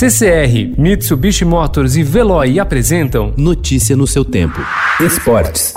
CCR, 0.00 0.78
Mitsubishi 0.78 1.44
Motors 1.44 1.94
e 1.94 2.02
Veloy 2.02 2.58
apresentam 2.58 3.34
Notícia 3.36 3.94
no 3.94 4.06
seu 4.06 4.24
tempo. 4.24 4.58
Esportes. 4.98 5.74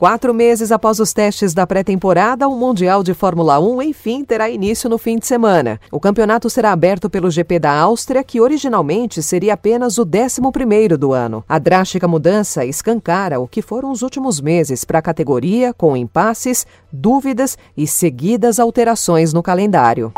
Quatro 0.00 0.32
meses 0.32 0.72
após 0.72 0.98
os 0.98 1.12
testes 1.12 1.52
da 1.52 1.66
pré-temporada, 1.66 2.48
o 2.48 2.56
Mundial 2.56 3.02
de 3.02 3.12
Fórmula 3.12 3.60
1 3.60 3.82
enfim 3.82 4.24
terá 4.24 4.48
início 4.48 4.88
no 4.88 4.96
fim 4.96 5.18
de 5.18 5.26
semana. 5.26 5.78
O 5.92 6.00
campeonato 6.00 6.48
será 6.48 6.72
aberto 6.72 7.10
pelo 7.10 7.30
GP 7.30 7.58
da 7.58 7.78
Áustria, 7.78 8.24
que 8.24 8.40
originalmente 8.40 9.22
seria 9.22 9.52
apenas 9.52 9.98
o 9.98 10.06
11 10.06 10.96
do 10.96 11.12
ano. 11.12 11.44
A 11.46 11.58
drástica 11.58 12.08
mudança 12.08 12.64
escancara 12.64 13.38
o 13.38 13.46
que 13.46 13.60
foram 13.60 13.92
os 13.92 14.00
últimos 14.00 14.40
meses 14.40 14.86
para 14.86 15.00
a 15.00 15.02
categoria, 15.02 15.74
com 15.74 15.94
impasses, 15.94 16.66
dúvidas 16.90 17.58
e 17.76 17.86
seguidas 17.86 18.58
alterações 18.58 19.34
no 19.34 19.42
calendário. 19.42 20.14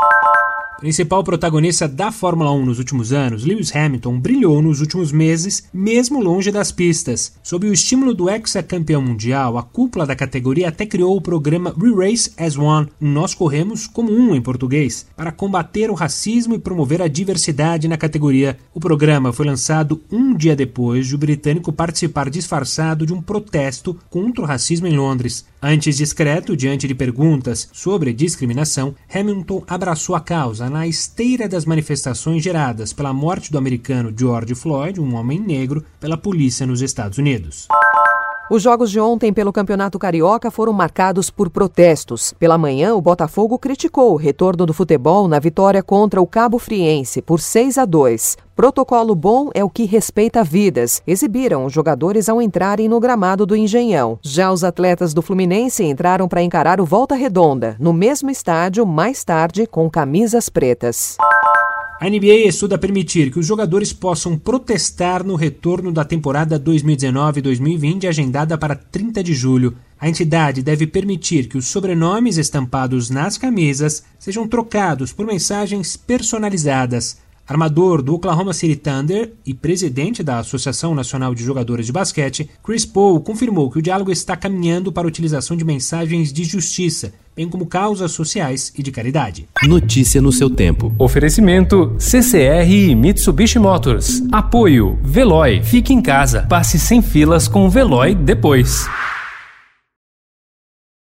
Principal 0.83 1.23
protagonista 1.23 1.87
da 1.87 2.11
Fórmula 2.11 2.51
1 2.51 2.65
nos 2.65 2.77
últimos 2.77 3.13
anos, 3.13 3.45
Lewis 3.45 3.73
Hamilton 3.73 4.19
brilhou 4.19 4.61
nos 4.61 4.81
últimos 4.81 5.13
meses, 5.13 5.63
mesmo 5.73 6.21
longe 6.21 6.51
das 6.51 6.73
pistas. 6.73 7.39
Sob 7.41 7.65
o 7.65 7.71
estímulo 7.71 8.13
do 8.13 8.29
ex-campeão 8.29 9.01
mundial, 9.01 9.57
a 9.57 9.63
cúpula 9.63 10.05
da 10.05 10.13
categoria 10.13 10.67
até 10.67 10.85
criou 10.85 11.15
o 11.15 11.21
programa 11.21 11.73
Re-Race 11.73 12.33
as 12.37 12.57
One, 12.57 12.89
Nós 12.99 13.33
Corremos 13.33 13.87
como 13.87 14.11
Um 14.11 14.35
em 14.35 14.41
português, 14.41 15.05
para 15.15 15.31
combater 15.31 15.89
o 15.89 15.93
racismo 15.93 16.53
e 16.53 16.59
promover 16.59 17.01
a 17.01 17.07
diversidade 17.07 17.87
na 17.87 17.95
categoria. 17.95 18.57
O 18.73 18.79
programa 18.81 19.31
foi 19.31 19.45
lançado 19.45 20.01
um 20.11 20.35
dia 20.35 20.53
depois 20.53 21.07
de 21.07 21.15
o 21.15 21.17
britânico 21.17 21.71
participar 21.71 22.29
disfarçado 22.29 23.05
de 23.05 23.13
um 23.13 23.21
protesto 23.21 23.97
contra 24.09 24.43
o 24.43 24.45
racismo 24.45 24.85
em 24.85 24.97
Londres. 24.97 25.45
Antes 25.61 25.95
discreto 25.95 26.57
diante 26.57 26.89
de 26.89 26.93
perguntas 26.93 27.69
sobre 27.71 28.11
discriminação, 28.11 28.93
Hamilton 29.09 29.63
abraçou 29.65 30.13
a 30.13 30.19
causa 30.19 30.72
na 30.73 30.87
esteira 30.87 31.47
das 31.47 31.65
manifestações 31.65 32.43
geradas 32.43 32.91
pela 32.91 33.13
morte 33.13 33.51
do 33.51 33.59
americano 33.59 34.11
George 34.17 34.55
Floyd, 34.55 34.99
um 34.99 35.15
homem 35.15 35.39
negro, 35.39 35.85
pela 35.99 36.17
polícia 36.17 36.65
nos 36.65 36.81
Estados 36.81 37.19
Unidos. 37.19 37.67
Os 38.49 38.63
jogos 38.63 38.91
de 38.91 38.99
ontem 38.99 39.31
pelo 39.31 39.53
Campeonato 39.53 39.97
Carioca 39.99 40.51
foram 40.51 40.73
marcados 40.73 41.29
por 41.29 41.49
protestos. 41.49 42.33
Pela 42.33 42.57
manhã, 42.57 42.93
o 42.95 43.01
Botafogo 43.01 43.57
criticou 43.57 44.13
o 44.13 44.17
retorno 44.17 44.65
do 44.65 44.73
futebol 44.73 45.27
na 45.27 45.39
vitória 45.39 45.81
contra 45.81 46.19
o 46.19 46.27
Cabo 46.27 46.57
Friense 46.57 47.21
por 47.21 47.39
6 47.39 47.77
a 47.77 47.85
2. 47.85 48.37
Protocolo 48.55 49.15
bom 49.15 49.49
é 49.55 49.63
o 49.63 49.69
que 49.69 49.83
respeita 49.83 50.43
vidas, 50.43 51.01
exibiram 51.07 51.65
os 51.65 51.73
jogadores 51.73 52.29
ao 52.29 52.39
entrarem 52.39 52.87
no 52.87 52.99
gramado 52.99 53.47
do 53.47 53.55
Engenhão. 53.55 54.19
Já 54.21 54.51
os 54.51 54.63
atletas 54.63 55.11
do 55.11 55.23
Fluminense 55.23 55.83
entraram 55.83 56.27
para 56.27 56.43
encarar 56.43 56.79
o 56.79 56.85
Volta 56.85 57.15
Redonda, 57.15 57.75
no 57.79 57.91
mesmo 57.91 58.29
estádio, 58.29 58.85
mais 58.85 59.23
tarde, 59.23 59.65
com 59.65 59.89
camisas 59.89 60.49
pretas. 60.49 61.17
A 61.99 62.07
NBA 62.07 62.47
estuda 62.47 62.77
permitir 62.77 63.31
que 63.31 63.39
os 63.39 63.45
jogadores 63.45 63.91
possam 63.91 64.37
protestar 64.37 65.23
no 65.23 65.35
retorno 65.35 65.91
da 65.91 66.05
temporada 66.05 66.59
2019-2020, 66.59 68.07
agendada 68.07 68.55
para 68.55 68.75
30 68.75 69.23
de 69.23 69.33
julho. 69.33 69.75
A 69.99 70.07
entidade 70.07 70.61
deve 70.61 70.85
permitir 70.85 71.47
que 71.47 71.57
os 71.57 71.65
sobrenomes 71.65 72.37
estampados 72.37 73.09
nas 73.09 73.35
camisas 73.35 74.03
sejam 74.19 74.47
trocados 74.47 75.11
por 75.11 75.25
mensagens 75.25 75.97
personalizadas. 75.97 77.22
Armador 77.47 78.01
do 78.01 78.15
Oklahoma 78.15 78.53
City 78.53 78.75
Thunder 78.75 79.33
e 79.45 79.53
presidente 79.53 80.23
da 80.23 80.39
Associação 80.39 80.95
Nacional 80.95 81.35
de 81.35 81.43
Jogadores 81.43 81.85
de 81.85 81.91
Basquete, 81.91 82.49
Chris 82.63 82.85
Paul 82.85 83.19
confirmou 83.19 83.69
que 83.69 83.79
o 83.79 83.81
diálogo 83.81 84.11
está 84.11 84.37
caminhando 84.37 84.91
para 84.91 85.05
a 85.05 85.09
utilização 85.09 85.57
de 85.57 85.65
mensagens 85.65 86.31
de 86.31 86.45
justiça, 86.45 87.13
bem 87.35 87.49
como 87.49 87.65
causas 87.65 88.11
sociais 88.11 88.71
e 88.77 88.81
de 88.81 88.91
caridade. 88.91 89.47
Notícia 89.63 90.21
no 90.21 90.31
seu 90.31 90.49
tempo. 90.49 90.93
Oferecimento 90.97 91.93
CCR 91.99 92.69
e 92.69 92.95
Mitsubishi 92.95 93.59
Motors. 93.59 94.23
Apoio 94.31 94.97
Veloy. 95.03 95.61
Fique 95.63 95.93
em 95.93 96.01
casa. 96.01 96.43
Passe 96.43 96.79
sem 96.79 97.01
filas 97.01 97.47
com 97.47 97.65
o 97.65 97.69
Veloy 97.69 98.15
depois. 98.15 98.87